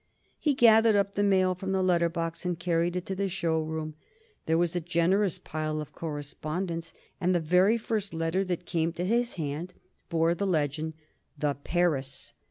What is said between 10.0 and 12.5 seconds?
bore the legend, "The Paris.